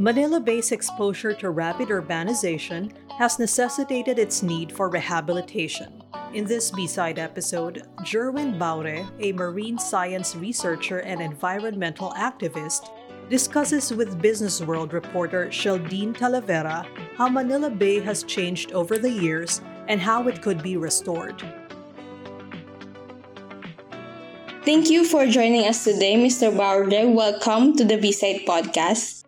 [0.00, 6.02] Manila Bay's exposure to rapid urbanization has necessitated its need for rehabilitation.
[6.32, 12.88] In this B-side episode, Jerwin Baure, a marine science researcher and environmental activist,
[13.28, 16.86] discusses with BusinessWorld reporter Sheldeen Talavera
[17.18, 21.44] how Manila Bay has changed over the years and how it could be restored.
[24.64, 26.56] Thank you for joining us today, Mr.
[26.56, 27.12] Baure.
[27.12, 29.19] Welcome to the B-Side Podcast.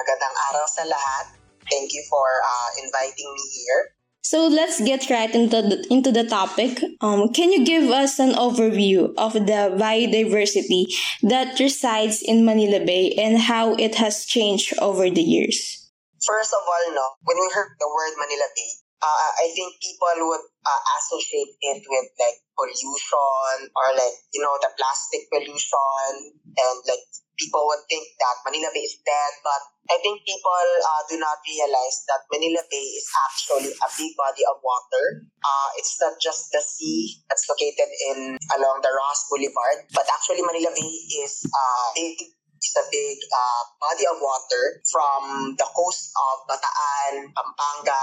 [0.00, 1.36] Magandang araw sa lahat.
[1.68, 3.92] Thank you for uh, inviting me here.
[4.24, 6.80] So let's get right into the, into the topic.
[7.04, 10.88] Um, can you give us an overview of the biodiversity
[11.28, 15.92] that resides in Manila Bay and how it has changed over the years?
[16.24, 18.70] First of all, no, when we heard the word Manila Bay,
[19.04, 24.52] uh, I think people would uh, associate it with like pollution or like you know
[24.60, 26.12] the plastic pollution
[26.44, 27.04] and like
[27.40, 31.40] people would think that Manila Bay is dead, but I think people uh, do not
[31.40, 35.24] realize that Manila Bay is actually a big body of water.
[35.40, 40.44] Uh, it's not just the sea that's located in along the Roxas Boulevard, but actually
[40.44, 40.92] Manila Bay
[41.24, 42.20] is uh, big
[42.62, 48.02] is a big uh, body of water from the coast of Bataan, Pampanga,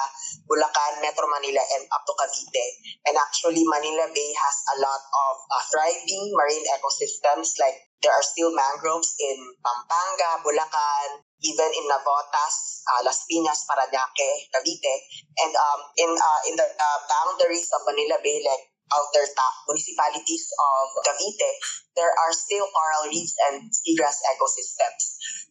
[0.50, 2.66] Bulacan, Metro Manila, and up to Cavite.
[3.06, 8.26] And actually, Manila Bay has a lot of uh, thriving marine ecosystems like there are
[8.26, 14.96] still mangroves in Pampanga, Bulacan, even in Navotas, uh, Las Piñas, Parañaque, Cavite,
[15.42, 20.46] and um, in uh, in the uh, boundaries of Manila Bay, like outer top municipalities
[20.56, 21.52] of Cavite,
[21.96, 25.04] there are still coral reefs and seagrass ecosystems.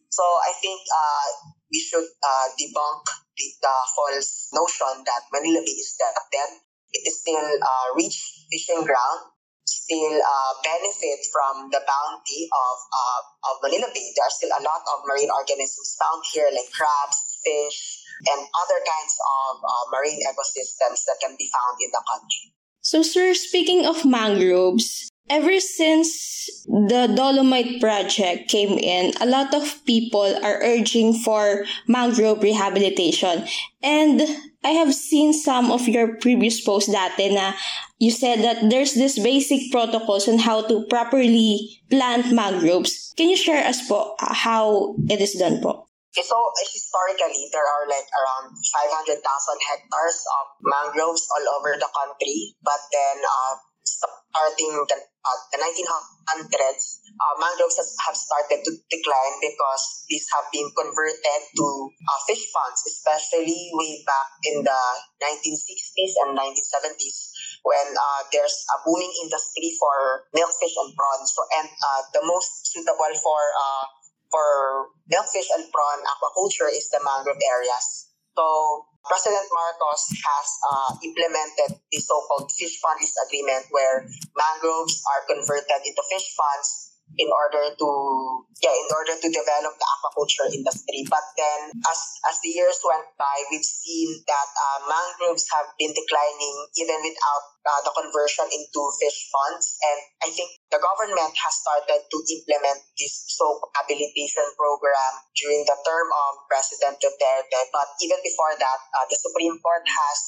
[0.09, 1.27] So I think uh,
[1.69, 3.03] we should uh, debunk
[3.37, 6.51] the, the false notion that Manila Bay is dead.
[6.93, 13.21] It is still a rich fishing ground still uh, benefit from the bounty of, uh,
[13.51, 14.11] of Manila Bay.
[14.15, 18.79] There are still a lot of marine organisms found here, like crabs, fish, and other
[18.83, 22.56] kinds of uh, marine ecosystems that can be found in the country.
[22.87, 29.83] So, sir, speaking of mangroves, ever since the Dolomite project came in, a lot of
[29.83, 33.43] people are urging for mangrove rehabilitation.
[33.83, 34.21] And
[34.63, 37.59] I have seen some of your previous posts dati na
[37.99, 43.11] you said that there's this basic protocols on how to properly plant mangroves.
[43.17, 45.86] Can you share us po how it is done po?
[46.23, 46.37] So
[46.73, 52.57] historically, there are like around 500,000 hectares of mangroves all over the country.
[52.63, 53.53] But then, uh,
[53.85, 56.83] starting the, uh, the 1900s,
[57.17, 62.83] uh, mangroves have started to decline because these have been converted to uh, fish ponds,
[62.85, 64.81] especially way back in the
[65.23, 67.17] 1960s and 1970s
[67.63, 71.33] when uh, there's a booming industry for milkfish and prawns.
[71.33, 73.85] So, and uh, the most suitable for uh,
[74.37, 78.13] for milkfish and prawn aquaculture is the mangrove areas.
[78.37, 78.45] So
[79.09, 84.05] President Marcos has uh, implemented the so-called fish fund agreement where
[84.37, 87.89] mangroves are converted into fish ponds in order to
[88.61, 91.01] yeah in order to develop the aquaculture industry.
[91.09, 95.93] But then as as the years went by we've seen that uh, mangroves have been
[95.97, 99.65] declining even without uh, the conversion into fish ponds.
[99.81, 105.77] And i think the government has started to implement this soap habilitation program during the
[105.81, 107.59] term of president duterte.
[107.73, 110.19] But even before that uh, the supreme court has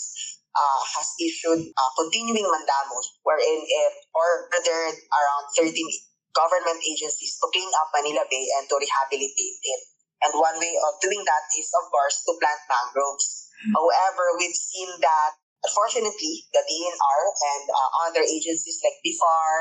[0.49, 6.08] uh, has issued uh, continuing mandamus wherein it ordered around 13
[6.39, 9.81] government agencies to clean up Manila Bay and to rehabilitate it.
[10.23, 13.51] And one way of doing that is, of course, to plant mangroves.
[13.59, 13.75] Mm-hmm.
[13.75, 19.51] However, we've seen that unfortunately, the DNR and uh, other agencies like BFAR,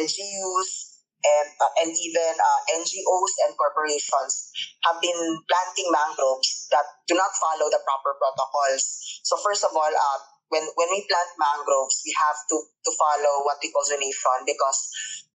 [0.00, 0.92] LGUs,
[1.22, 4.50] and, uh, and even uh, NGOs and corporations
[4.82, 8.82] have been planting mangroves that do not follow the proper protocols.
[9.22, 10.18] So first of all, uh,
[10.50, 14.80] when, when we plant mangroves, we have to, to follow what we call zonation because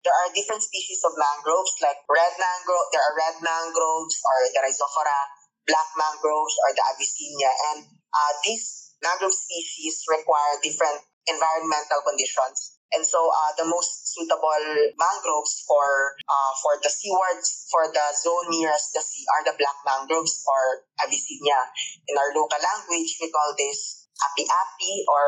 [0.03, 4.61] there are different species of mangroves like red mangrove, there are red mangroves or the
[4.67, 5.19] Rhizophora,
[5.67, 7.53] black mangroves or the Avicennia.
[7.73, 12.83] And uh, these mangrove species require different environmental conditions.
[12.93, 18.53] And so uh, the most suitable mangroves for uh, for the seawards, for the zone
[18.53, 21.61] nearest the sea are the black mangroves or Avicennia.
[22.05, 25.25] In our local language, we call this api-api or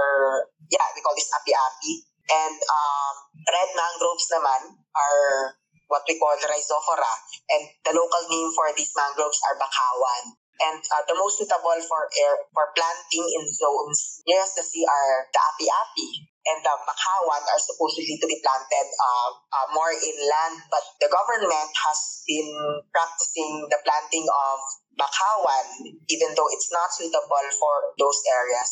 [0.69, 2.05] yeah, we call this api-api.
[2.31, 7.13] And um, red mangroves naman are what we call rhizophora.
[7.53, 10.39] And the local name for these mangroves are bakawan.
[10.55, 15.27] And uh, the most suitable for air for planting in zones nearest the sea are
[15.35, 20.63] the api-api and the bakawan are supposedly to be planted uh, uh, more inland.
[20.69, 22.53] But the government has been
[22.93, 24.59] practicing the planting of
[24.95, 25.67] Bakawan,
[26.07, 28.71] even though it's not suitable for those areas.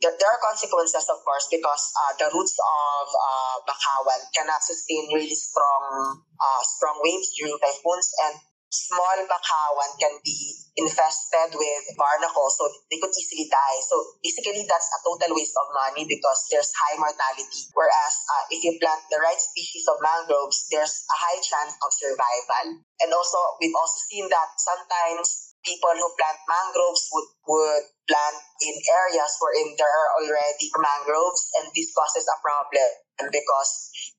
[0.00, 5.36] There, are consequences, of course, because uh, the roots of uh, Bakawan cannot sustain really
[5.36, 12.70] strong uh, strong waves during typhoons, and small bakawan can be infested with barnacles, so
[12.88, 13.78] they could easily die.
[13.82, 17.66] So basically, that's a total waste of money because there's high mortality.
[17.74, 21.90] Whereas uh, if you plant the right species of mangroves, there's a high chance of
[21.92, 22.80] survival.
[23.02, 28.76] And also, we've also seen that sometimes people who plant mangroves would, would plant in
[29.04, 32.88] areas wherein there are already mangroves, and this causes a problem
[33.28, 33.70] because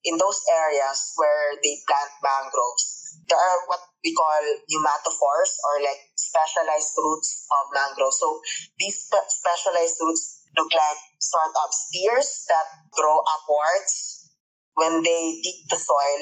[0.06, 6.02] in those areas where they plant mangroves, there are what we call pneumatophores or like
[6.14, 8.18] specialized roots of mangroves.
[8.22, 8.42] So
[8.78, 14.21] these specialized roots look like sort of spears that grow upwards.
[14.76, 16.22] When they dig the soil,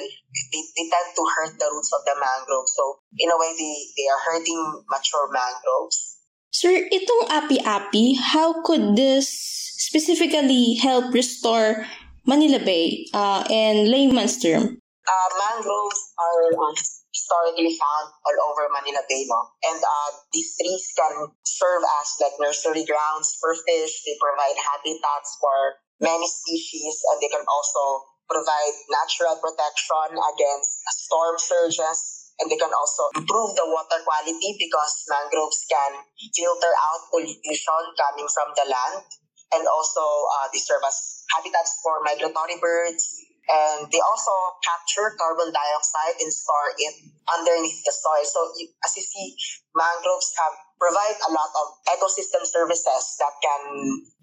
[0.52, 2.74] they, they tend to hurt the roots of the mangroves.
[2.74, 6.18] So in a way, they, they are hurting mature mangroves.
[6.50, 9.30] Sir, itong api-api, how could this
[9.78, 11.86] specifically help restore
[12.26, 14.82] Manila Bay uh, in layman's term?
[15.06, 16.50] Uh, mangroves are
[17.14, 19.40] historically found all over Manila Bay, no?
[19.70, 24.02] And uh, these trees can serve as like nursery grounds for fish.
[24.06, 30.70] They provide habitats for many species, and they can also provide natural protection against
[31.06, 32.16] storm surges.
[32.40, 35.92] And they can also improve the water quality because mangroves can
[36.32, 39.04] filter out pollution coming from the land.
[39.52, 43.04] And also, uh, they serve as habitats for migratory birds,
[43.50, 44.32] and they also
[44.62, 46.94] capture carbon dioxide and store it
[47.28, 48.24] underneath the soil.
[48.24, 48.40] So
[48.86, 49.36] as you see,
[49.74, 53.62] mangroves have provide a lot of ecosystem services that can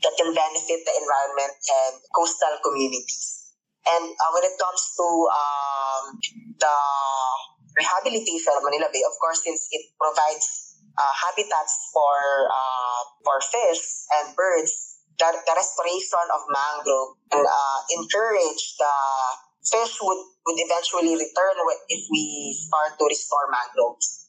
[0.01, 3.53] that can benefit the environment and coastal communities.
[3.87, 6.03] And uh, when it comes to um,
[6.59, 6.77] the
[7.77, 12.17] rehabilitation of Manila Bay, of course, since it provides uh, habitats for
[12.49, 18.95] uh, for fish and birds, the, the restoration of mangrove and uh, encourage the
[19.61, 21.55] fish would, would eventually return
[21.89, 24.26] if we start to restore mangroves.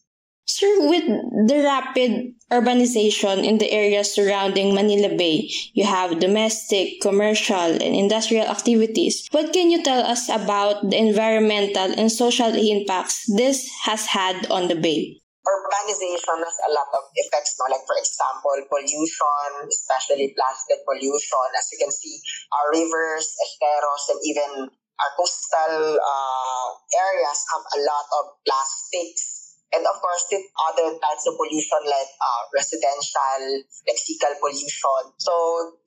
[0.49, 1.05] Sir, with
[1.47, 8.49] the rapid urbanization in the areas surrounding Manila Bay, you have domestic, commercial, and industrial
[8.49, 9.29] activities.
[9.31, 14.69] What can you tell us about the environmental and social impacts this has had on
[14.69, 15.21] the bay?
[15.49, 17.65] urbanization has a lot of effects, no?
[17.73, 21.49] like for example, pollution, especially plastic pollution.
[21.57, 22.21] As you can see,
[22.53, 26.69] our rivers, esteros, and even our coastal uh,
[27.01, 29.38] areas have a lot of plastics
[29.73, 33.41] and of course, with other types of pollution like uh, residential
[33.85, 35.03] lexical pollution.
[35.21, 35.35] So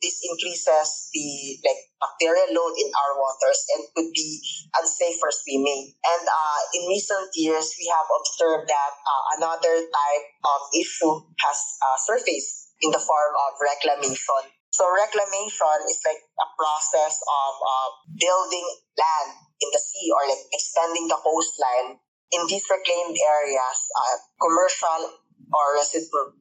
[0.01, 4.41] this increases the like bacterial load in our waters and could be
[4.77, 5.97] unsafe for swimming.
[6.05, 11.59] And uh, in recent years, we have observed that uh, another type of issue has
[11.81, 14.41] uh, surfaced in the form of reclamation.
[14.71, 18.67] So reclamation is like a process of uh, building
[18.97, 19.29] land
[19.61, 21.99] in the sea or like extending the coastline
[22.31, 25.19] in these reclaimed areas, uh, commercial
[25.51, 26.31] or residential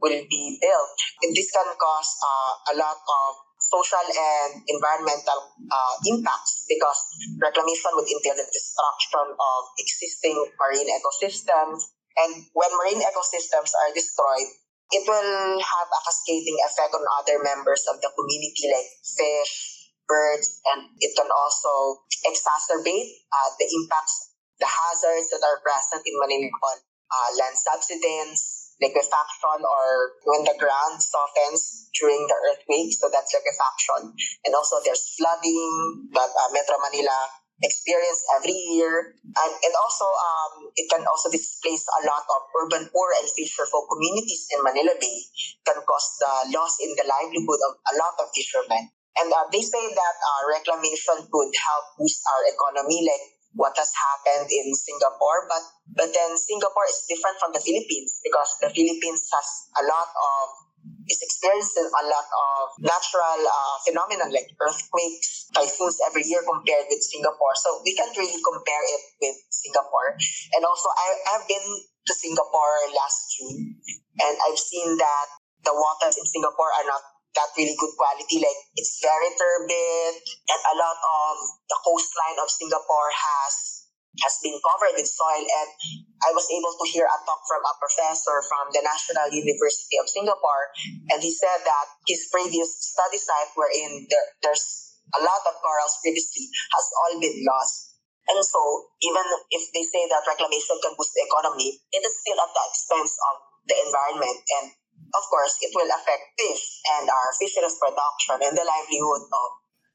[0.00, 0.96] will be built.
[1.24, 3.30] And this can cause uh, a lot of
[3.64, 5.40] social and environmental
[5.72, 7.00] uh, impacts because
[7.40, 11.88] reclamation would entail the destruction of existing marine ecosystems.
[12.20, 14.48] And when marine ecosystems are destroyed,
[14.92, 20.60] it will have a cascading effect on other members of the community like fish, birds,
[20.70, 26.50] and it can also exacerbate uh, the impacts the hazards that are present in Manila
[27.14, 29.86] uh, land subsidence, liquefaction, or
[30.26, 32.90] when the ground softens during the earthquake.
[32.96, 34.14] So that's liquefaction.
[34.44, 37.18] And also there's flooding that uh, Metro Manila
[37.62, 39.14] experience every year.
[39.22, 43.86] And, and also, um, it can also displace a lot of urban poor and fisherfolk
[43.86, 45.18] communities in Manila Bay,
[45.62, 48.90] can cause the loss in the livelihood of a lot of fishermen.
[49.14, 53.90] And uh, they say that uh, reclamation could help boost our economy, like what has
[53.94, 55.46] happened in Singapore.
[55.48, 60.10] But but then Singapore is different from the Philippines because the Philippines has a lot
[60.10, 60.64] of
[61.08, 67.00] is experiencing a lot of natural uh, phenomena like earthquakes, typhoons every year compared with
[67.00, 67.54] Singapore.
[67.56, 70.16] So we can't really compare it with Singapore.
[70.56, 71.66] And also, I, I've been
[72.08, 73.80] to Singapore last June,
[74.20, 75.26] and I've seen that
[75.64, 77.00] the waters in Singapore are not
[77.34, 78.38] that really good quality.
[78.40, 81.34] Like it's very turbid, and a lot of
[81.68, 83.84] the coastline of Singapore has
[84.22, 85.42] has been covered with soil.
[85.42, 85.70] And
[86.22, 90.06] I was able to hear a talk from a professor from the National University of
[90.06, 90.64] Singapore,
[91.10, 95.98] and he said that his previous study site, wherein there, there's a lot of corals
[96.02, 97.94] previously, has all been lost.
[98.24, 98.60] And so,
[99.04, 102.64] even if they say that reclamation can boost the economy, it is still at the
[102.72, 103.34] expense of
[103.68, 104.40] the environment.
[104.60, 104.72] And
[105.16, 109.48] of course, it will affect fish and our fisheries production and the livelihood of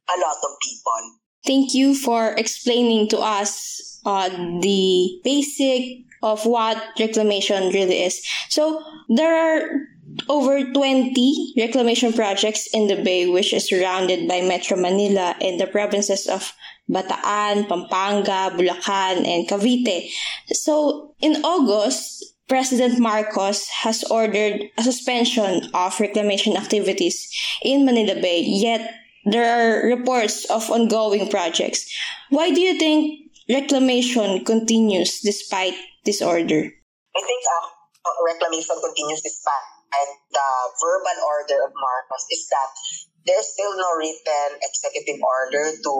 [0.09, 1.01] a lot of people.
[1.45, 4.29] Thank you for explaining to us uh,
[4.61, 8.25] the basic of what reclamation really is.
[8.49, 9.69] So, there are
[10.27, 15.67] over 20 reclamation projects in the bay, which is surrounded by Metro Manila and the
[15.67, 16.51] provinces of
[16.89, 20.09] Bataan, Pampanga, Bulacan, and Cavite.
[20.47, 27.29] So, in August, President Marcos has ordered a suspension of reclamation activities
[27.63, 28.81] in Manila Bay, yet
[29.25, 31.85] there are reports of ongoing projects.
[32.29, 35.75] Why do you think reclamation continues despite
[36.05, 36.73] this order?
[37.15, 39.79] I think uh, reclamation continues despite
[40.31, 40.49] the
[40.81, 42.71] verbal order of Marcos is that
[43.25, 45.93] there's still no written executive order to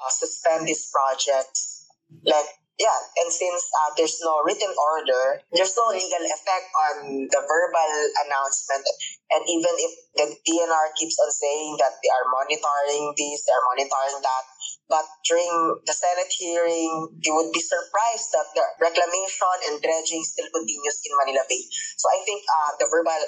[0.00, 1.86] uh, suspend these projects.
[2.24, 2.46] Like,
[2.82, 7.92] yeah, and since uh, there's no written order, there's no legal effect on the verbal
[8.26, 8.82] announcement.
[9.30, 13.66] And even if the DNR keeps on saying that they are monitoring this, they are
[13.70, 14.44] monitoring that,
[14.90, 20.50] but during the Senate hearing, you would be surprised that the reclamation and dredging still
[20.50, 21.62] continues in Manila Bay.
[21.96, 23.22] So I think uh, the verbal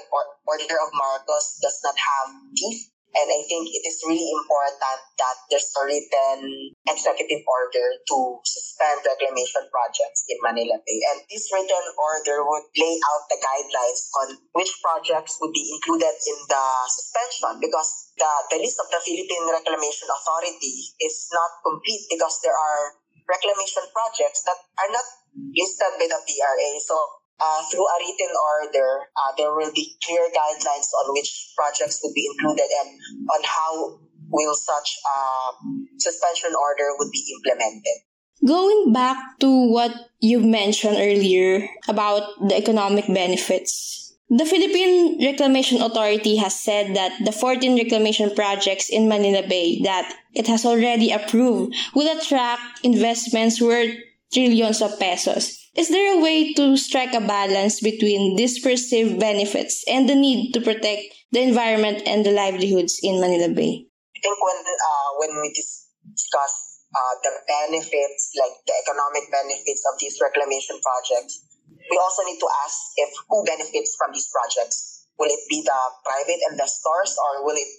[0.51, 5.37] order of Marcos does not have teeth and I think it is really important that
[5.47, 10.99] there's a written executive order to suspend reclamation projects in Manila Bay.
[11.15, 14.29] And this written order would lay out the guidelines on
[14.59, 19.47] which projects would be included in the suspension because the, the list of the Philippine
[19.47, 22.99] Reclamation Authority is not complete because there are
[23.31, 25.07] reclamation projects that are not
[25.55, 26.71] listed by the PRA.
[26.83, 32.01] So uh, through a written order, uh, there will be clear guidelines on which projects
[32.03, 32.99] would be included and
[33.31, 33.99] on how
[34.31, 35.53] will such uh,
[35.99, 37.99] suspension order would be implemented.
[38.47, 46.37] Going back to what you mentioned earlier about the economic benefits, the Philippine Reclamation Authority
[46.37, 51.75] has said that the 14 reclamation projects in Manila Bay that it has already approved
[51.95, 53.95] will attract investments worth
[54.33, 55.64] trillions of pesos.
[55.75, 60.55] Is there a way to strike a balance between these perceived benefits and the need
[60.55, 61.03] to protect
[61.35, 63.83] the environment and the livelihoods in Manila Bay?
[64.15, 66.55] I think when uh, when we discuss
[66.95, 71.43] uh, the benefits, like the economic benefits of these reclamation projects,
[71.91, 75.11] we also need to ask if who benefits from these projects.
[75.19, 77.71] Will it be the private investors or will it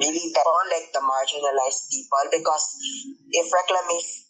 [0.00, 2.24] really be like the marginalized people?
[2.32, 2.64] Because
[3.32, 4.27] if reclamation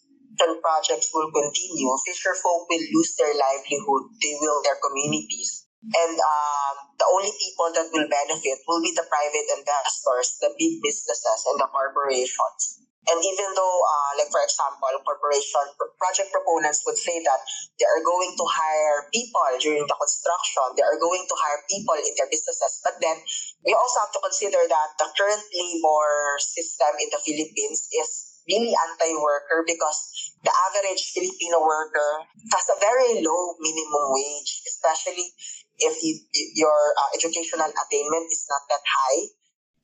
[0.63, 5.67] projects will continue, fisher folk will lose their livelihood, they will their communities.
[5.79, 10.83] And um, the only people that will benefit will be the private investors, the big
[10.83, 12.83] businesses, and the corporations.
[13.07, 15.65] And even though, uh, like for example, corporation
[15.97, 17.41] project proponents would say that
[17.79, 21.97] they are going to hire people during the construction, they are going to hire people
[21.97, 23.17] in their businesses, but then
[23.65, 28.73] we also have to consider that the current labor system in the Philippines is really
[28.73, 35.29] anti-worker because the average Filipino worker has a very low minimum wage, especially
[35.79, 36.19] if you,
[36.55, 39.19] your uh, educational attainment is not that high.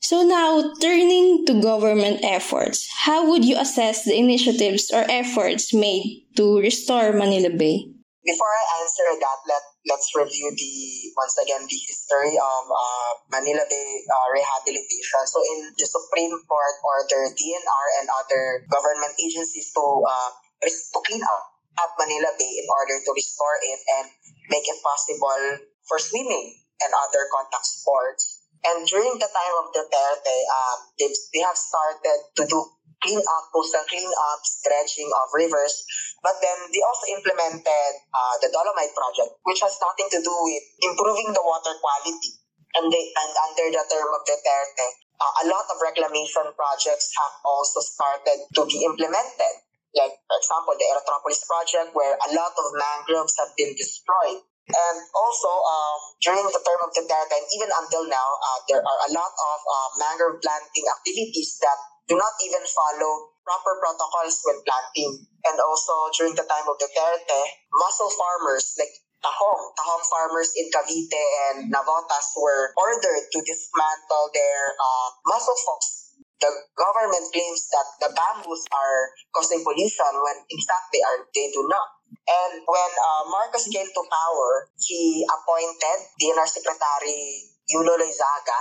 [0.06, 6.30] So now, turning to government efforts, how would you assess the initiatives or efforts made
[6.38, 7.90] to restore Manila Bay?
[8.22, 10.76] Before I answer that, let, let's review the
[11.14, 15.22] once again the history of uh, Manila Bay uh, rehabilitation.
[15.30, 20.32] So in the Supreme Court order DNR and other government agencies to uh,
[20.66, 21.44] to clean up,
[21.78, 24.06] up Manila Bay in order to restore it and
[24.50, 28.42] make it possible for swimming and other contact sports.
[28.66, 32.66] And during the time of Duterte, um, they, they have started to do
[33.06, 35.86] clean up, coastal clean up, dredging of rivers.
[36.26, 40.66] But then they also implemented uh, the Dolomite Project, which has nothing to do with
[40.82, 42.42] improving the water quality.
[42.76, 47.40] And, they, and under the term of Duterte, uh, a lot of reclamation projects have
[47.46, 49.54] also started to be implemented.
[49.96, 54.44] Like, for example, the Aerotropolis Project, where a lot of mangroves have been destroyed.
[54.66, 58.82] And also, um, during the term of the Duterte, and even until now, uh, there
[58.84, 64.42] are a lot of uh, mangrove planting activities that do not even follow proper protocols
[64.46, 65.26] when planting.
[65.46, 67.40] And also during the time of Duterte,
[67.74, 74.74] mussel farmers like Tahong, Tahong farmers in Cavite and Navotas were ordered to dismantle their
[74.78, 79.00] uh, mussel farms The government claims that the bamboos are
[79.34, 81.88] causing pollution when in fact they are they do not.
[82.28, 88.58] And when uh, Marcos came to power, he appointed DNR Secretary Yulo Loyzaga.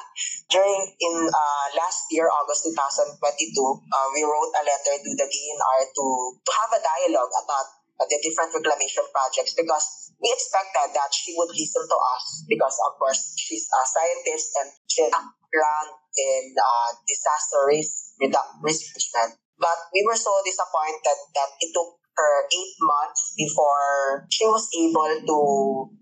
[0.48, 5.80] During in uh, last year, August 2022, uh, we wrote a letter to the DNR
[5.92, 6.04] to,
[6.40, 7.66] to have a dialogue about
[8.00, 12.76] uh, the different reclamation projects because we expected that she would listen to us because,
[12.88, 19.38] of course, she's a scientist and she background in uh, disaster risk management.
[19.58, 25.14] But we were so disappointed that it took her eight months before she was able
[25.18, 25.38] to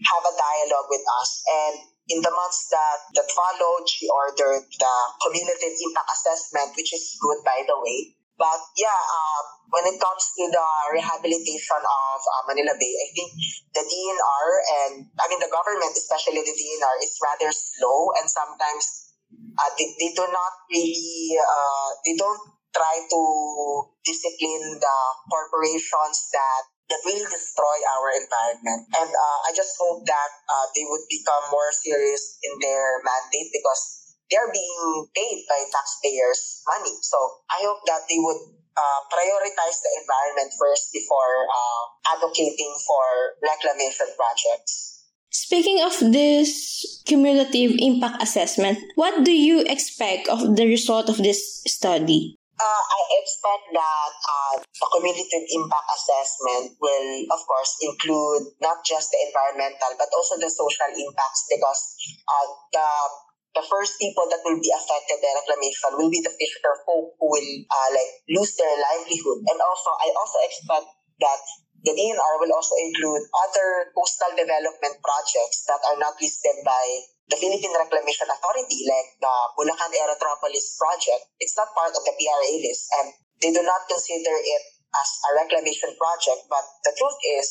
[0.04, 1.30] have a dialogue with us.
[1.48, 1.74] And
[2.08, 7.40] in the months that, that followed, she ordered the cumulative impact assessment, which is good,
[7.44, 8.16] by the way.
[8.36, 9.40] But yeah, uh,
[9.70, 13.30] when it comes to the rehabilitation of uh, Manila Bay, I think
[13.70, 14.46] the DNR
[14.82, 19.88] and I mean the government, especially the DNR, is rather slow and sometimes uh, they,
[20.00, 22.42] they do not really uh, they don't
[22.72, 23.20] try to
[24.04, 24.98] discipline the
[25.30, 26.62] corporations that
[26.92, 28.84] that will destroy our environment.
[29.00, 33.48] And uh, I just hope that uh, they would become more serious in their mandate
[33.48, 33.80] because
[34.28, 36.92] they're being paid by taxpayers' money.
[37.00, 37.16] So
[37.48, 38.40] I hope that they would
[38.76, 41.82] uh, prioritize the environment first before uh,
[42.16, 43.04] advocating for
[43.40, 45.08] reclamation projects.
[45.32, 51.64] Speaking of this cumulative impact assessment, what do you expect of the result of this
[51.64, 52.36] study?
[52.62, 59.10] Uh, I expect that uh, the cumulative impact assessment will, of course, include not just
[59.10, 61.82] the environmental but also the social impacts because
[62.22, 62.88] uh, the
[63.58, 67.26] the first people that will be affected by reclamation will be the fisher folk who
[67.34, 69.42] will uh, like lose their livelihood.
[69.44, 70.86] And also, I also expect
[71.20, 71.42] that
[71.82, 76.84] the DNR will also include other coastal development projects that are not listed by
[77.30, 81.30] the Philippine Reclamation Authority, like the Bulacan Aerotropolis project.
[81.38, 83.06] It's not part of the PRA list, and
[83.40, 84.62] they do not consider it
[84.94, 86.46] as a reclamation project.
[86.50, 87.48] But the truth is,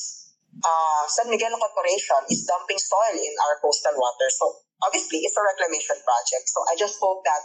[0.60, 4.36] uh, San Miguel Corporation is dumping soil in our coastal waters.
[4.38, 6.46] So obviously, it's a reclamation project.
[6.52, 7.44] So I just hope that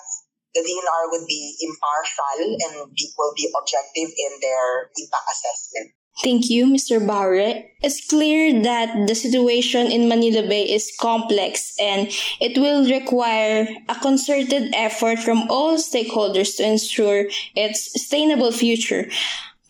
[0.57, 5.93] the DNR would be impartial and will be objective in their impact assessment.
[6.23, 7.05] Thank you, Mr.
[7.05, 7.69] Baure.
[7.83, 12.09] It's clear that the situation in Manila Bay is complex and
[12.41, 19.11] it will require a concerted effort from all stakeholders to ensure its sustainable future.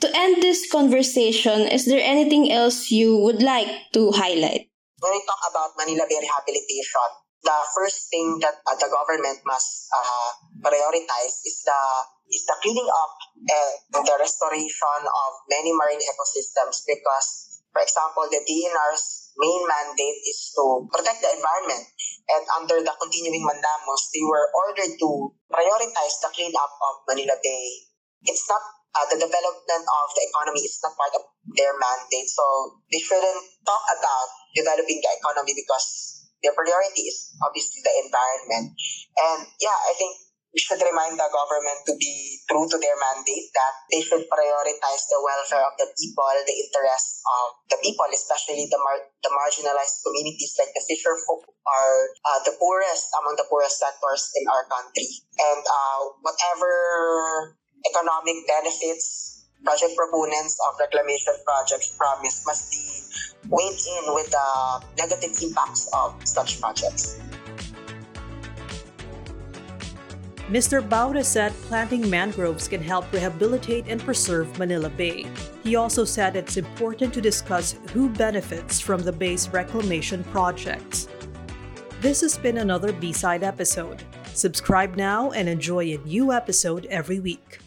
[0.01, 4.71] To end this conversation, is there anything else you would like to highlight?
[5.01, 7.11] When we talk about Manila Bay rehabilitation,
[7.43, 10.31] the first thing that uh, the government must uh,
[10.63, 11.81] prioritize is the
[12.27, 13.13] is the cleaning up
[13.47, 20.51] and the restoration of many marine ecosystems because, for example, the DNR's main mandate is
[20.57, 21.85] to protect the environment.
[22.27, 25.11] And under the continuing mandamus, they were ordered to
[25.47, 27.87] prioritize the cleanup of Manila Bay.
[28.27, 28.63] It's not
[28.97, 31.23] uh, the development of the economy is not part of
[31.55, 32.27] their mandate.
[32.33, 35.87] So they shouldn't talk about developing the economy because
[36.43, 38.75] their priority is obviously the environment.
[39.21, 40.26] And yeah, I think
[40.57, 45.05] we should remind the government to be true to their mandate that they should prioritize
[45.13, 50.01] the welfare of the people, the interests of the people, especially the mar- the marginalized
[50.01, 54.65] communities like the fisher folk are uh, the poorest among the poorest sectors in our
[54.73, 55.05] country.
[55.37, 56.73] And uh, whatever
[57.85, 62.97] economic benefits project proponents of reclamation projects promise must be
[63.53, 64.49] weighed in with the
[65.05, 67.21] negative impacts of such projects.
[70.49, 70.81] Mr.
[70.81, 75.27] Baure said planting mangroves can help rehabilitate and preserve Manila Bay.
[75.65, 81.09] He also said it's important to discuss who benefits from the bay's reclamation projects.
[82.01, 84.05] This has been another B-side episode.
[84.35, 87.59] Subscribe now and enjoy a new episode every week.